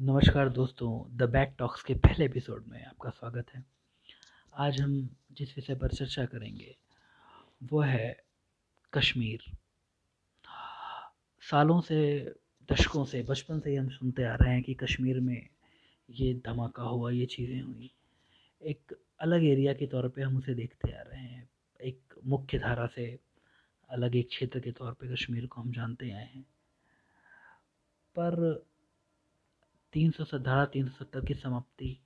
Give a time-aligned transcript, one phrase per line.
[0.00, 3.64] नमस्कार दोस्तों the back talks के पहले एपिसोड में आपका स्वागत है।
[4.54, 6.76] आज हम जिस विषय पर चर्चा करेंगे,
[7.62, 8.22] वो है
[8.94, 9.42] कश्मीर।
[11.40, 12.34] सालों से,
[12.72, 15.48] दशकों से, बचपन से ही हम सुनते आ रहे हैं कि कश्मीर में
[16.10, 17.90] ये धमाका हुआ, ये चीज़ें हुई।
[18.62, 22.86] एक अलग एरिया के तौर पे हम उसे देखते आ रहे हैं। एक मुख्य धारा
[22.86, 23.18] से
[23.88, 26.42] अलग एक क्षेत्र के तौर पे कश्मीर को हम जानते आए हैं।
[28.18, 28.67] पर
[29.98, 31.98] तीन सौ धारा तीन सौ सत्तर की समाप्ति।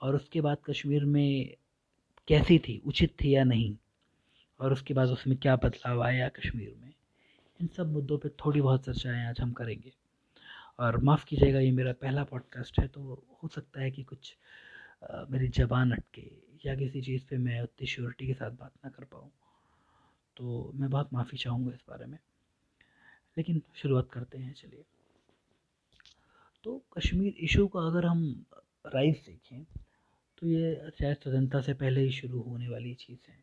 [0.00, 1.56] और उसके बाद कश्मीर में
[2.28, 2.82] कैसी थी?
[2.86, 3.76] उचित थी या नहीं?
[4.60, 6.94] और उसके बाद उसमें क्या बदलाव आया कश्मीर में?
[7.60, 9.92] इन सब मुद्दों पे थोड़ी बहुत चर्चाएँ आज हम करेंगे।
[10.78, 14.36] और माफ़ कीजिएगा ये मेरा पहला पॉडकास्ट है तो हो सकता है कि कुछ
[15.10, 16.32] आ, मेरी जबान अटके
[16.66, 19.30] या किसी चीज़ पे मैं उतनी श्योरिटी के साथ बात ना कर पाऊँ।
[20.36, 22.18] तो मैं बहुत माफ़ी चाहूँगा इस बारे में।
[23.38, 24.84] लेकिन शुरुआत करते हैं चलिए।
[26.64, 28.22] तो कश्मीर इशू का अगर हम
[28.94, 29.64] राइज देखें
[30.38, 33.38] तो ये शायद स्वतंत्रता से पहले ही शुरू होने वाली चीज़ है।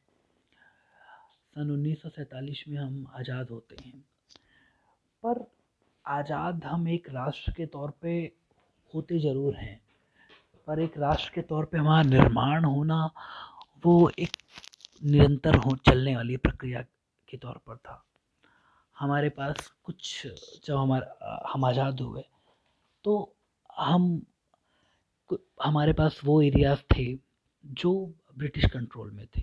[1.55, 3.99] सन उन्नीस सौ सैंतालीस में हम आज़ाद होते हैं।
[5.23, 5.45] पर
[6.05, 8.15] आज़ाद हम एक राष्ट्र के तौर पे
[8.93, 9.79] होते ज़रूर हैं।
[10.67, 13.09] पर एक राष्ट्र के तौर पे हमारा निर्माण होना,
[13.85, 14.37] वो एक
[15.01, 16.81] निरंतर हो, चलने वाली प्रक्रिया
[17.27, 18.03] के तौर पर था।
[18.95, 20.27] हमारे पास कुछ
[20.65, 22.21] जब हमारा, हम आज़ाद हुए
[23.03, 23.35] तो
[23.77, 24.25] हम
[25.63, 27.17] हमारे पास वो एरियाज़ थे
[27.65, 29.41] जो ब्रिटिश कंट्रोल में थे,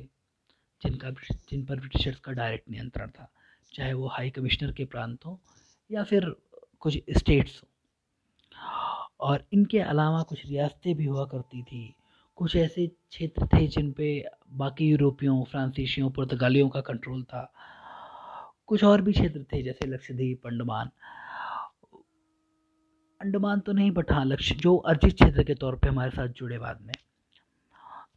[0.82, 1.10] जिनका,
[1.50, 3.32] जिन पर ब्रिटिशर्स का डायरेक्ट नियंत्रण था,
[3.74, 5.40] चाहे वो हाई कमिश्नर के प्रांत हो
[5.90, 6.36] या फिर
[6.80, 7.68] कुछ स्टेट्स हो।
[9.20, 11.94] और इनके अलावा कुछ रियासतें भी हुआ करती थी।
[12.36, 17.52] कुछ ऐसे क्षेत्र थे जिन पे बाकी यूरोपियों, फ्रांसीसियों, पुर्तगालियों का कंट्रोल था।
[18.66, 20.90] कुछ और भी क्षेत्र थे, जैसे लक्षद्वीप, अंडमान।
[23.20, 26.58] अंडमान तो नहीं बट हाँ लक्ष्य, जो अर्जित क्षेत्र के तौर पे हमारे साथ जुड़े
[26.58, 26.94] बाद में।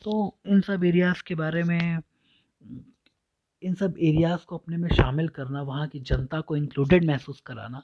[0.01, 1.99] तो इन सब एरियाज़ के बारे में,
[3.63, 7.83] इन सब एरियाज़ को अपने में शामिल करना, वहाँ की जनता को इंक्लूडेड महसूस कराना,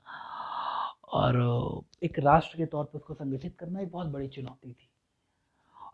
[1.03, 4.89] और एक राष्ट्र के तौर पर उसको संगठित करना, एक बहुत बड़ी चुनौती थी।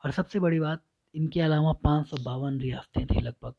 [0.06, 0.82] और सबसे बड़ी बात,
[1.16, 3.54] इनके अलावा पाँच सौ बावन रियासतें थी लगभग,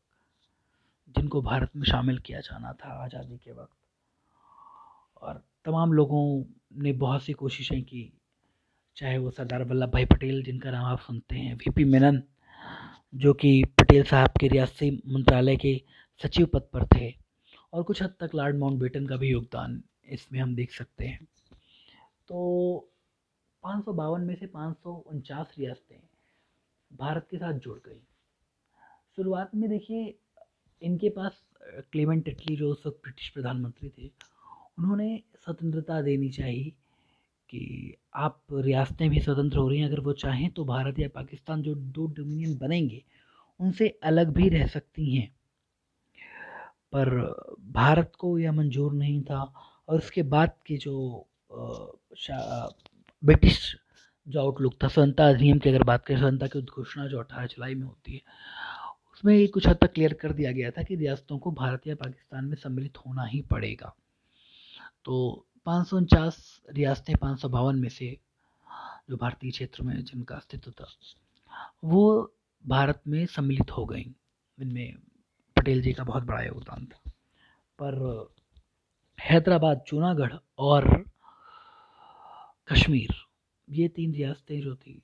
[1.15, 3.75] जिनको भारत में शामिल किया जाना था आज़ादी के वक्त।
[5.21, 6.43] और तमाम लोगों
[6.77, 8.11] ने बहुत सी कोशिशें की,
[8.97, 12.21] चाहे वो सरदार वल्लभ भाई पटेल, जिनका नाम आप सुनते हैं वीपी मेनन
[13.13, 15.81] जो कि पटेल साहब के रियासी मंत्रालय के
[16.21, 17.13] सचिव पद पर थे,
[17.73, 21.27] और कुछ हद तक लॉर्ड माउंटबेटन का भी योगदान इसमें हम देख सकते हैं।
[22.29, 22.89] तो
[23.63, 25.99] पाँच सौ बावन में से पाँच सौ उनचास रियासतें
[26.91, 27.99] भारत के साथ जुड़ गई।
[29.15, 30.13] शुरुआत में देखिए,
[30.81, 31.41] इनके पास
[31.91, 34.07] क्लेमेंट इटली, जो उस वक्त ब्रिटिश प्रधानमंत्री थे
[34.79, 36.69] उन्होंने स्वतंत्रता देनी चाहिए
[37.49, 41.61] कि आप रियासतें भी स्वतंत्र हो रही हैं। अगर वो चाहें तो भारत या पाकिस्तान
[41.61, 43.03] जो दो डोमिनियन बनेंगे,
[43.59, 45.35] उनसे अलग भी रह सकती हैं।
[46.93, 47.09] पर
[47.61, 49.41] भारत को यह मंजूर नहीं था
[49.89, 51.27] और उसके बाद के जो
[53.23, 53.75] ब्रिटिश
[54.27, 57.75] जो आउटलुक था, स्वतंत्रता अधिनियम की अगर बात करें, स्वतंत्रता की उद्घोषणा जो अठारह जुलाई
[57.75, 58.21] में होती है,
[59.13, 62.45] उसमें कुछ हद तक क्लियर कर दिया गया था कि रियासतों को भारत या पाकिस्तान
[62.45, 63.95] में सम्मिलित होना ही पड़ेगा।
[65.07, 68.17] तो पाँच सौ उनचास रियासतें पाँच सौ बावन में से
[69.09, 70.87] जो भारतीय क्षेत्र में जिनका अस्तित्व था,
[71.83, 72.33] वो
[72.65, 74.05] भारत में सम्मिलित हो गई।
[74.59, 74.97] इनमें
[75.57, 77.11] पटेल जी का बहुत बड़ा योगदान था।
[77.79, 78.27] पर
[79.19, 80.89] हैदराबाद, जूनागढ़ और
[82.71, 83.15] कश्मीर,
[83.69, 85.01] ये तीन रियासतें जो थी,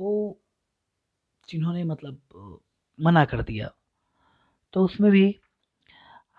[0.00, 0.38] वो
[1.48, 2.60] जिन्होंने मतलब
[2.98, 3.70] मना कर दिया
[4.72, 5.38] तो उसमें भी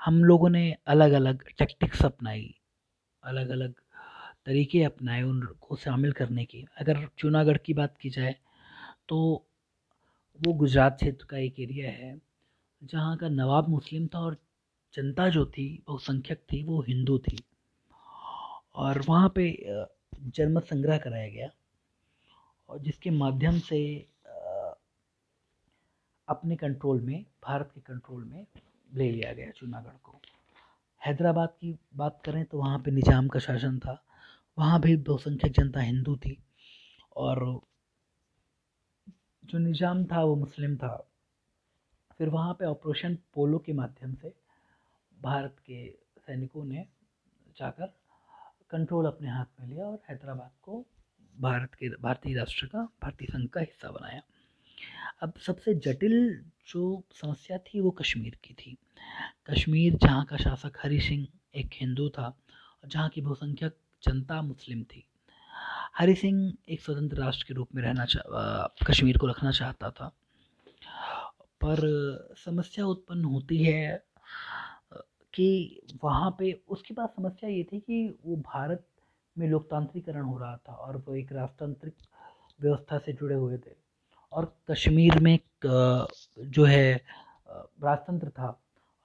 [0.02, 2.54] हम लोगों ने अलग अलग टेक्टिक्स अपनाई।
[3.28, 3.74] अलग अलग
[4.46, 8.36] तरीके अपनाए उनको शामिल करने की। अगर जूनागढ़ की बात की जाए
[9.10, 9.18] तो
[10.40, 12.20] वो गुजरात क्षेत्र का एक एरिया है,
[12.82, 14.38] जहाँ का नवाब मुस्लिम था और
[14.94, 17.38] जनता जो थी, बहुसंख्यक थी, वो हिंदू थी।
[18.76, 19.52] और वहाँ पे
[20.16, 21.50] जन्म संग्रह कराया गया
[22.70, 23.80] और जिसके माध्यम से
[26.28, 28.46] अपने कंट्रोल में, भारत के कंट्रोल में
[28.94, 30.17] ले लिया गया जूनागढ़ को।
[31.08, 34.02] हैदराबाद की बात करें तो वहाँ पे निज़ाम का शासन था।
[34.58, 36.38] वहाँ भी बहुसंख्यक जनता हिंदू थी
[37.18, 37.40] और
[39.44, 40.96] जो निज़ाम था वो मुस्लिम था।
[42.20, 44.34] फिर वहाँ पे ऑपरेशन पोलो के माध्यम से
[45.18, 45.88] भारत के
[46.20, 46.86] सैनिकों ने
[47.58, 47.94] जाकर
[48.72, 50.86] कंट्रोल अपने हाथ में लिया और हैदराबाद को
[51.36, 54.22] भारत के भारतीय राष्ट्र का, भारतीय संघ का हिस्सा बनाया।
[55.22, 58.78] अब सबसे जटिल जो समस्या थी वो कश्मीर की थी।
[59.50, 64.84] कश्मीर, जहाँ का शासक हरी सिंह एक हिंदू था और जहाँ की बहुसंख्यक जनता मुस्लिम
[64.84, 65.04] थी।
[65.98, 70.08] हरी सिंह एक स्वतंत्र राष्ट्र के रूप में रहना चाह कश्मीर को रखना चाहता था।
[71.62, 71.80] पर
[72.38, 74.04] समस्या उत्पन्न होती है
[75.34, 78.86] कि वहाँ पे उसके पास समस्या ये थी कि वो भारत
[79.38, 81.94] में लोकतांत्रिकरण हो रहा था और वो एक राजतांत्रिक
[82.62, 83.76] व्यवस्था से जुड़े हुए थे।
[84.34, 86.96] और कश्मीर में जो है
[87.56, 88.58] राजतंत्र था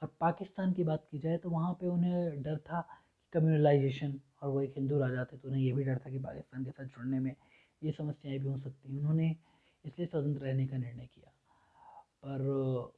[0.03, 2.81] और पाकिस्तान की बात की जाए तो वहाँ पे उन्हें डर था
[3.33, 6.65] कम्युनलाइजेशन और वो एक हिंदू राजा थे तो उन्हें ये भी डर था कि पाकिस्तान
[6.65, 7.35] के साथ जुड़ने में
[7.83, 9.31] ये समस्याएँ भी हो सकती हैं। उन्होंने
[9.85, 11.31] इसलिए स्वतंत्र रहने का निर्णय किया।
[12.25, 12.93] पर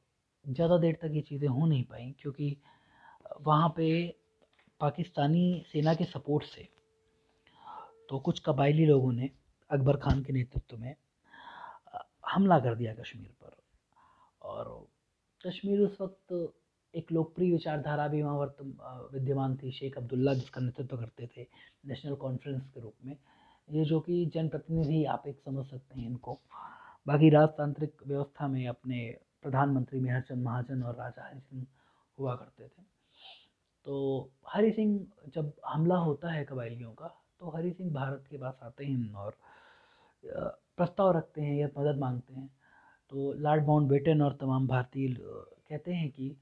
[0.45, 2.55] ज़्यादा देर तक ये चीज़ें हो नहीं पाई क्योंकि
[3.41, 3.87] वहाँ पे
[4.81, 6.67] पाकिस्तानी सेना के सपोर्ट से
[8.09, 9.29] तो कुछ कबायली लोगों ने
[9.69, 10.95] अकबर खान के नेतृत्व में
[12.25, 13.55] हमला कर दिया कश्मीर पर।
[14.41, 14.87] और
[15.43, 16.33] कश्मीर उस वक्त
[16.95, 18.57] एक लोकप्रिय विचारधारा भी वहाँ वर्त
[19.13, 21.47] विद्यमान थी, शेख अब्दुल्ला, जिसका नेतृत्व करते थे
[21.87, 23.17] नेशनल कॉन्फ्रेंस के रूप में।
[23.69, 26.39] ये जो कि जनप्रतिनिधि आप एक समझ सकते हैं इनको।
[27.07, 29.05] बाकी राजतांत्रिक व्यवस्था में अपने
[29.43, 31.65] प्रधानमंत्री मेहरचंद महाजन और राजा हरि सिंह
[32.17, 32.83] हुआ करते थे।
[33.85, 34.99] तो हरि सिंह
[35.35, 37.07] जब हमला होता है कबायलियों का
[37.39, 39.37] तो हरि सिंह भारत के पास आते हैं और
[40.23, 42.47] प्रस्ताव रखते हैं या मदद मांगते हैं।
[43.11, 46.35] तो लॉर्ड माउंट बेटन और तमाम भारतीय कहते हैं कि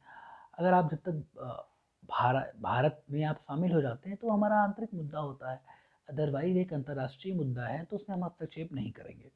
[0.53, 1.69] अगर आप जब तक
[2.09, 5.61] भारत भारत में आप शामिल हो जाते हैं तो हमारा आंतरिक मुद्दा होता है।
[6.09, 9.31] अदरवाइज़ एक अंतर्राष्ट्रीय मुद्दा है तो उसमें हम हस्तक्षेप नहीं करेंगे।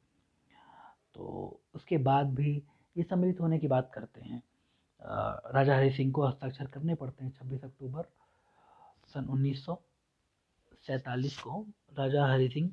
[1.14, 2.50] तो उसके बाद भी
[2.96, 4.42] ये सम्मिलित होने की बात करते हैं।
[5.54, 8.08] राजा हरि सिंह को हस्ताक्षर करने पड़ते हैं छब्बीस अक्टूबर
[9.14, 9.64] सन उन्नीस
[11.40, 11.64] को।
[11.98, 12.70] राजा हरि सिंह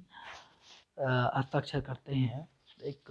[1.36, 2.48] हस्ताक्षर करते हैं।
[2.84, 3.10] एक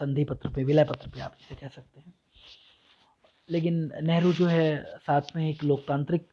[0.00, 2.12] संधि पत्र पे, विलय पत्र पे आप इसे कह सकते हैं।
[3.48, 6.28] लेकिन नेहरू जो है साथ में एक लोकतांत्रिक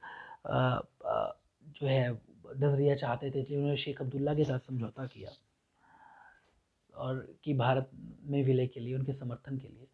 [0.47, 2.11] जो है,
[2.57, 5.31] नज़रिया चाहते थे इसलिए उन्होंने शेख अब्दुल्ला के साथ समझौता किया।
[6.95, 7.89] और कि भारत
[8.23, 9.87] में विलय के लिए, उनके समर्थन के लिए।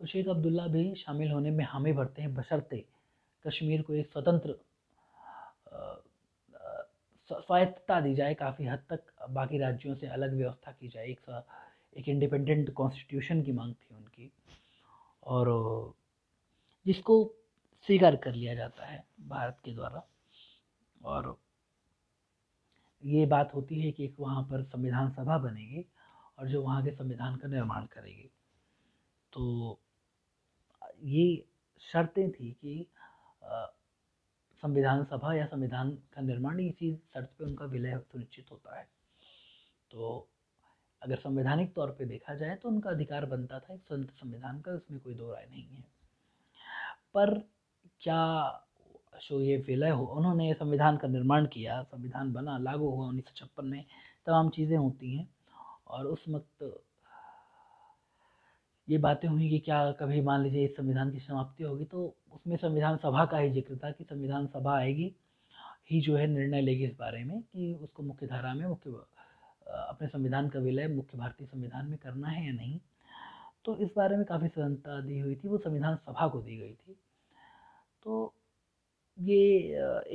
[0.00, 2.84] तो शेख अब्दुल्ला भी शामिल होने में हामी भरते हैं, बशर्ते
[3.44, 4.54] कश्मीर को एक स्वतंत्र
[7.30, 11.42] स्वायत्तता दी जाए, काफ़ी हद तक बाकी राज्यों से अलग व्यवस्था की जाए। एक
[11.96, 14.30] एक इंडिपेंडेंट कॉन्स्टिट्यूशन की मांग थी उनकी।
[15.22, 15.48] और
[16.86, 17.24] जिसको
[17.88, 20.02] स्वीकार कर लिया जाता है भारत के द्वारा।
[21.04, 21.36] और
[23.02, 25.84] ये बात होती है कि एक वहाँ पर संविधान सभा बनेगी
[26.38, 28.30] और जो वहाँ के संविधान का निर्माण करेगी।
[29.32, 29.78] तो
[31.02, 31.44] ये
[31.82, 32.86] शर्तें थी कि
[34.62, 38.86] संविधान सभा या संविधान का निर्माण इसी शर्त पे उनका विलय सुनिश्चित होता है।
[39.90, 40.28] तो
[41.02, 44.72] अगर संवैधानिक तौर पे देखा जाए तो उनका अधिकार बनता था, एक स्वतंत्र संविधान का,
[44.72, 45.84] उसमें कोई दो राय नहीं है।
[47.14, 47.38] पर
[48.02, 48.20] क्या
[49.18, 53.32] सो ये विलय हो, उन्होंने संविधान का निर्माण किया, संविधान बना, लागू हुआ उन्नीस सौ
[53.36, 53.84] छप्पन में।
[54.26, 55.28] तमाम चीज़ें होती हैं
[55.88, 56.82] और उस वक्त
[58.88, 62.04] ये बातें हुई कि क्या कभी मान लीजिए इस संविधान की समाप्ति होगी तो
[62.34, 65.14] उसमें संविधान सभा का ही ज़िक्र था कि संविधान सभा आएगी।
[65.90, 68.90] ही जो है निर्णय लेगी इस बारे में कि उसको मुख्य धारा में मुख्य
[69.68, 72.78] अपने संविधान का विलय मुख्य भारतीय संविधान में करना है या नहीं।
[73.64, 76.72] तो इस बारे में काफ़ी स्वतंत्रता दी हुई थी, वो संविधान सभा को दी गई
[76.72, 76.96] थी।
[78.02, 78.32] तो
[79.18, 79.38] ये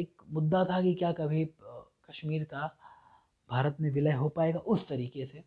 [0.01, 1.45] एक मुद्दा था कि क्या कभी
[2.09, 2.67] कश्मीर का
[3.49, 5.43] भारत में विलय हो पाएगा उस तरीके से।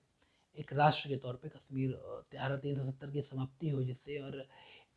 [0.57, 1.91] एक राष्ट्र के तौर पे कश्मीर
[2.35, 4.45] धारा तीन सौ सत्तर की समाप्ति हो जिससे और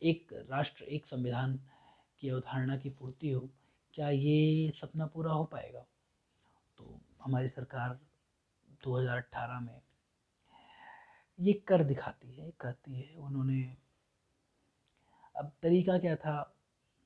[0.02, 1.58] एक राष्ट्र, एक संविधान
[2.20, 3.48] की अवधारणा की पूर्ति हो,
[3.94, 5.84] क्या ये सपना पूरा हो पाएगा?
[6.78, 7.98] तो हमारी सरकार
[8.84, 9.80] 2018 में
[11.38, 13.62] ये कर दिखाती है करती है, उन्होंने
[15.36, 16.42] अब तरीका क्या था?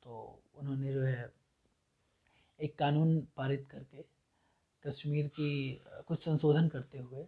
[0.02, 1.32] तो उन्होंने जो है,
[2.60, 4.04] एक कानून पारित करके
[4.84, 7.26] कश्मीर की, कुछ संशोधन करते हुए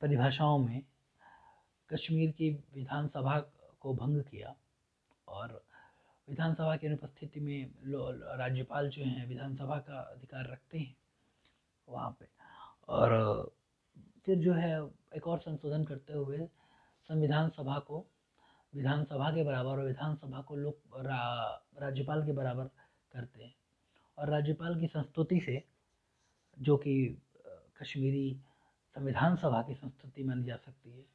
[0.00, 0.82] परिभाषाओं में
[1.90, 3.38] कश्मीर की विधानसभा
[3.80, 4.54] को भंग किया
[5.28, 5.62] और
[6.28, 7.70] विधानसभा की अनुपस्थिति में
[8.38, 10.96] राज्यपाल जो हैं, विधानसभा का अधिकार रखते हैं
[11.88, 12.26] वहाँ पे
[12.88, 13.52] और
[14.28, 14.72] फिर जो है
[15.16, 16.38] एक और संशोधन करते हुए
[17.08, 17.98] संविधान सभा को
[18.74, 21.20] विधानसभा के बराबर और विधानसभा को लोग रा,
[21.80, 22.64] राज्यपाल के बराबर
[23.12, 23.54] करते हैं।
[24.18, 25.64] और राज्यपाल की संस्तुति से
[26.58, 27.22] जो कि
[27.80, 28.42] कश्मीरी
[28.96, 31.06] संविधान सभा की संस्तुति मानी जा सकती है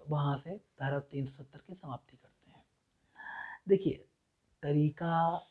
[0.00, 2.64] वहाँ से धारा तीन सौ सत्तर की समाप्ति करते हैं।
[3.68, 4.04] देखिए
[4.62, 5.42] तरीका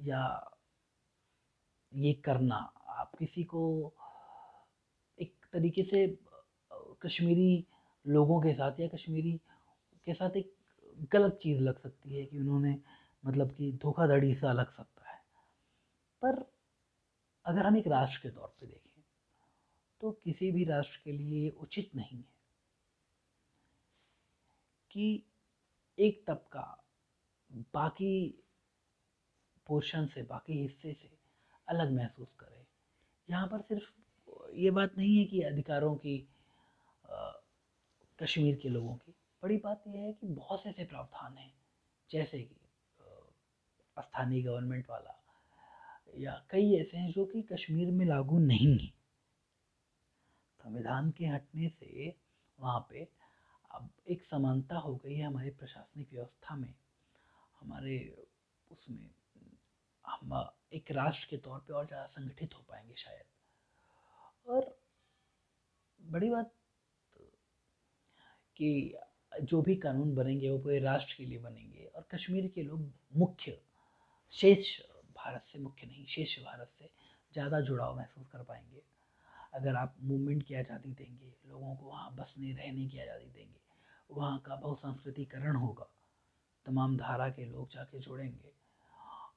[0.00, 0.22] या
[1.94, 2.56] ये करना
[3.00, 3.62] आप किसी को
[5.52, 6.06] तरीके से
[7.02, 7.66] कश्मीरी
[8.04, 9.32] लोगों के साथ या कश्मीरी
[10.06, 10.52] के साथ एक
[11.12, 12.76] गलत चीज़ लग सकती है कि उन्होंने
[13.24, 15.20] मतलब कि धोखाधड़ी सा लग सकता है।
[16.22, 16.42] पर
[17.46, 19.02] अगर हम एक राष्ट्र के तौर पे देखें
[20.00, 22.40] तो किसी भी राष्ट्र के लिए उचित नहीं है
[24.90, 25.22] कि
[25.98, 26.66] एक तबका
[27.74, 28.14] बाकी
[29.66, 31.10] पोर्शन से, बाकी हिस्से से
[31.68, 32.64] अलग महसूस करे।
[33.28, 33.90] यहाँ पर सिर्फ़
[34.52, 36.18] ये बात नहीं है कि अधिकारों की
[38.18, 41.52] कश्मीर के लोगों की। बड़ी बात यह है कि बहुत से ऐसे प्रावधान हैं,
[42.10, 42.56] जैसे कि
[43.96, 45.18] स्थानीय गवर्नमेंट वाला,
[46.14, 48.92] या कई ऐसे हैं जो कि कश्मीर में लागू नहीं है।
[50.60, 52.14] संविधान के हटने से
[52.58, 53.08] वहाँ पे
[53.70, 56.74] अब एक समानता हो गई है हमारी प्रशासनिक व्यवस्था में।
[57.60, 57.98] हमारे
[58.70, 59.10] उसमें
[60.04, 63.24] हम एक राष्ट्र के तौर पे और ज़्यादा संगठित हो पाएँगे शायद।
[64.46, 64.74] और
[66.00, 66.52] बड़ी बात
[68.56, 68.94] कि
[69.42, 73.58] जो भी कानून बनेंगे, वो पूरे राष्ट्र के लिए बनेंगे और कश्मीर के लोग मुख्य,
[74.34, 74.78] शेष
[75.16, 76.90] भारत से मुख्य नहीं, शेष भारत से
[77.32, 78.82] ज़्यादा जुड़ाव महसूस कर पाएँगे।
[79.54, 83.60] अगर आप मूवमेंट की आज़ादी देंगे, लोगों को वहाँ बसने, रहने की आज़ादी देंगे,
[84.10, 85.88] वहाँ का बहुसंस्कृतिकरण होगा,
[86.66, 88.52] तमाम धारा के लोग जाके जुड़ेंगे।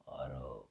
[0.07, 0.67] और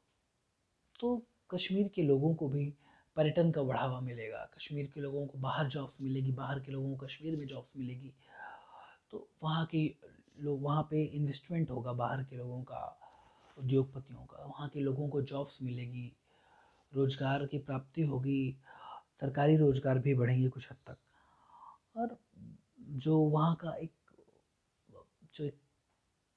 [1.00, 1.16] तो
[1.50, 2.72] कश्मीर के लोगों को भी
[3.16, 7.06] पर्यटन का बढ़ावा मिलेगा, कश्मीर के लोगों को बाहर जॉब्स मिलेगी, बाहर के लोगों को
[7.06, 8.12] कश्मीर में जॉब्स मिलेगी।
[9.10, 9.98] तो वहाँ की
[10.40, 13.00] लोग, वहाँ पे इन्वेस्टमेंट होगा बाहर के लोगों का,
[13.58, 16.12] उद्योगपतियों का, वहाँ के लोगों को जॉब्स मिलेगी,
[16.92, 18.56] रोज़गार की प्राप्ति होगी,
[19.20, 20.96] सरकारी रोज़गार भी बढ़ेंगे कुछ हद तक।
[21.96, 22.16] और
[22.80, 23.92] जो वहाँ का एक,
[25.34, 25.58] जो एक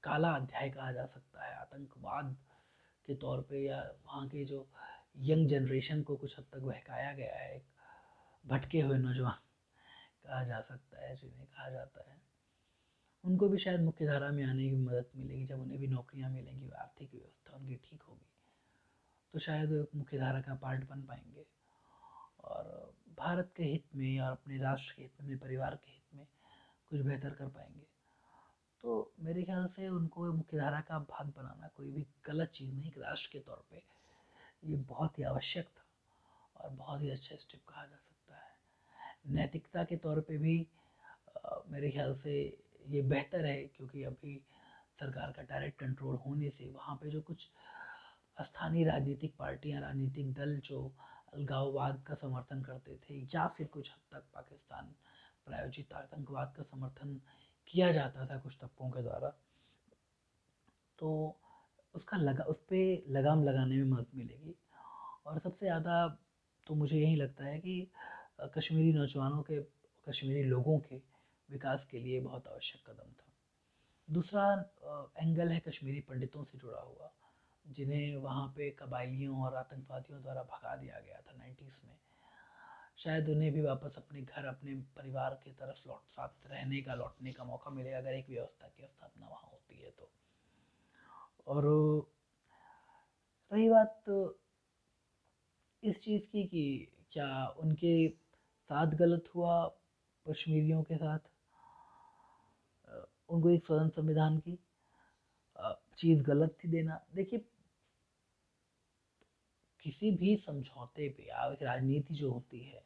[0.03, 2.35] काला अध्याय कहा जा सकता है, आतंकवाद
[3.07, 4.67] के तौर पे या वहाँ के जो
[5.19, 7.65] यंग जनरेशन को कुछ हद तक बहकाया गया है। एक
[8.47, 9.39] भटके हुए नौजवान,
[10.23, 12.21] कहा जा सकता है, जिन्हें कहा जाता है।
[13.25, 16.69] उनको भी शायद मुख्य धारा में आने की मदद मिलेगी, जब उन्हें भी नौकरियाँ मिलेंगी
[16.69, 18.29] आर्थिक व्यवस्था उनकी ठीक होगी।
[19.33, 21.45] तो शायद मुख्य धारा का पार्ट बन पाएँगे।
[22.43, 26.27] और भारत के हित में और अपने राष्ट्र के हित में परिवार के हित में
[26.89, 27.87] कुछ बेहतर कर पाएँगे।
[28.81, 32.91] तो मेरे ख्याल से उनको मुख्य धारा का भाग बनाना कोई भी गलत चीज़ नहीं,
[32.91, 33.96] एक राष्ट्र के तौर पे।
[34.67, 35.85] ये बहुत ही आवश्यक था
[36.55, 38.55] और बहुत ही अच्छा स्टेप कहा जा सकता है।
[39.35, 40.67] नैतिकता के तौर पे भी
[41.45, 44.41] आ, मेरे ख्याल से ये बेहतर है क्योंकि अभी
[44.99, 47.47] सरकार का डायरेक्ट कंट्रोल होने से वहाँ पे जो कुछ
[48.41, 50.91] स्थानीय राजनीतिक पार्टियाँ राजनीतिक दल जो
[51.33, 54.93] अलगाववाद का समर्थन करते थे या फिर कुछ हद तक पाकिस्तान
[55.45, 57.21] प्रायोजित आतंकवाद का समर्थन
[57.67, 59.29] किया जाता था कुछ तबकों के द्वारा
[60.99, 61.09] तो
[61.95, 64.55] उसका लगा, उस पर लगाम लगाने में मदद मिलेगी।
[65.25, 66.07] और सबसे ज़्यादा
[66.67, 67.91] तो मुझे यही लगता है कि
[68.55, 69.59] कश्मीरी नौजवानों के,
[70.07, 70.95] कश्मीरी लोगों के
[71.49, 73.33] विकास के लिए बहुत आवश्यक कदम था।
[74.07, 74.43] दूसरा
[75.19, 77.11] एंगल है कश्मीरी पंडितों से जुड़ा हुआ,
[77.65, 81.95] जिन्हें वहाँ पे कबाइलियों और आतंकवादियों द्वारा भगा दिया गया था नाइन्टीज़ में।
[82.97, 87.33] शायद उन्हें भी वापस अपने घर, अपने परिवार की तरफ़ लौट, साथ रहने का, लौटने
[87.33, 90.09] का मौका मिलेगा अगर एक व्यवस्था की स्थापना वहाँ होती है तो।
[91.47, 91.65] और
[93.51, 94.03] रही बात
[95.83, 96.63] इस चीज़ की कि
[97.11, 98.07] क्या उनके
[98.69, 99.65] साथ गलत हुआ
[100.25, 101.19] कश्मीरियों के साथ?
[103.29, 104.57] उनको एक स्वतंत्र संविधान की
[105.97, 107.39] चीज़ गलत थी देना। देखिए,
[109.83, 112.83] किसी भी समझौते पे या राजनीति जो होती है,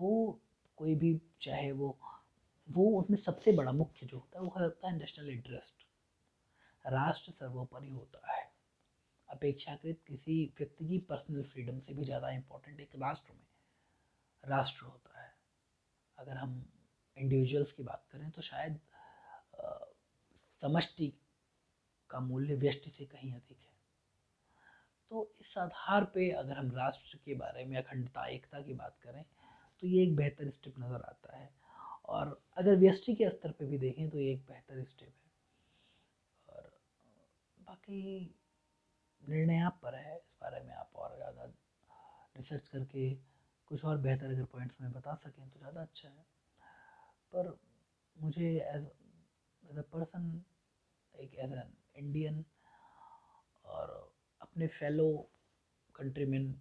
[0.00, 0.40] वो
[0.76, 1.96] कोई भी, चाहे वो
[2.68, 5.79] वो उसमें सबसे बड़ा मुख्य जो होता है, वो होता है नेशनल इंटरेस्ट
[6.84, 8.48] राष्ट्र सर्वोपरि होता है।
[9.28, 13.46] अपेक्षाकृत किसी व्यक्ति की पर्सनल फ्रीडम से भी ज़्यादा इम्पोर्टेंट एक राष्ट्र में
[14.44, 15.32] राष्ट्र होता है।
[16.18, 16.64] अगर हम
[17.16, 18.78] इंडिविजुअल्स की बात करें तो शायद
[20.62, 21.12] समष्टि
[22.10, 23.78] का मूल्य व्यष्टि से कहीं अधिक है।
[25.10, 29.24] तो इस आधार पे अगर हम राष्ट्र के बारे में अखंडता, एकता की बात करें
[29.82, 31.48] तो ये एक बेहतर स्टेप नज़र आता है।
[32.06, 35.19] और अगर व्यष्टि के स्तर पे भी देखें तो ये एक बेहतर स्टेप है।
[37.70, 37.98] बाकी
[39.22, 41.44] निर्णय आप पर है, इस बारे में आप और ज़्यादा
[42.36, 43.02] रिसर्च करके
[43.70, 46.24] कुछ और बेहतर अगर पॉइंट्स में बता सकें तो ज़्यादा अच्छा है।
[47.32, 47.50] पर
[48.16, 48.88] मुझे एज
[49.62, 50.26] एज अ पर्सन
[51.14, 52.44] एक एज एन इंडियन
[53.64, 53.94] और
[54.40, 55.08] अपने फेलो
[55.94, 56.52] कंट्रीमैन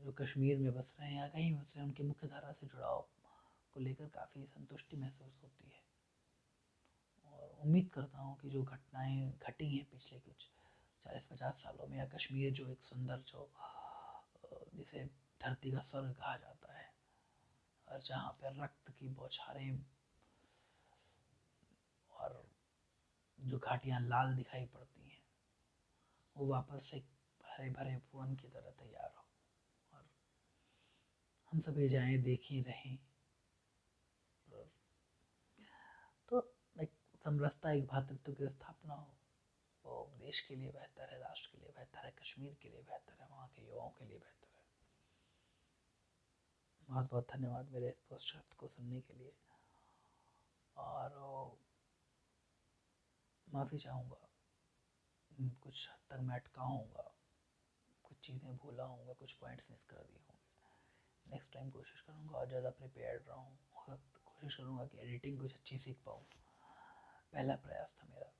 [0.00, 2.66] जो कश्मीर में बस रहे हैं या कहीं बस रहे हैं, उनके मुख्य धारा से
[2.66, 3.06] जुड़ाव
[3.74, 5.83] को लेकर काफ़ी संतुष्टि महसूस होती है।
[7.64, 10.44] उम्मीद करता हूँ कि जो घटनाएँ घटी हैं पिछले कुछ
[11.06, 13.48] चालीस पचास सालों में, या कश्मीर जो एक सुंदर जो
[14.76, 15.04] जिसे
[15.40, 16.88] धरती का स्वर्ग कहा जाता है,
[17.88, 19.78] और जहाँ पर रक्त की बौछारें
[22.10, 22.42] और
[23.38, 25.22] जो घाटियाँ लाल दिखाई पड़ती हैं,
[26.36, 27.02] वो वापस से
[27.44, 29.24] हरे भरे भुवन की तरह तैयार हो।
[29.92, 30.04] और
[31.52, 32.96] हम सभी जाएँ, देखें, रहें
[36.28, 36.38] तो
[36.76, 36.90] एक
[37.24, 39.12] समरसता एक भातृत्व की स्थापना हो।
[39.84, 43.22] वो देश के लिए बेहतर है, राष्ट्र के लिए बेहतर है, कश्मीर के लिए बेहतर
[43.22, 44.62] है, वहाँ के युवाओं के लिए बेहतर है।
[46.88, 49.32] बहुत बहुत धन्यवाद मेरे इस पोस्ट को सुनने के लिए।
[50.76, 51.56] और,
[53.48, 54.28] माफ़ी चाहूँगा।
[55.62, 57.10] कुछ हद तक मैं अटका होऊँगा
[58.04, 62.48] कुछ चीज़ें भूला होऊँगा कुछ पॉइंट्स मिस कर दिए होंगे। नेक्स्ट टाइम कोशिश करूँगा और
[62.48, 66.24] ज़्यादा प्रिपेयर्ड रहूँ कोशिश करूँगा कि एडिटिंग कुछ अच्छी सीख पाऊँ।
[67.34, 68.32] पहला प्रयास था मेरा।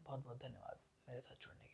[0.00, 1.65] बहुत बहुत धन्यवाद मेरे साथ जुड़ने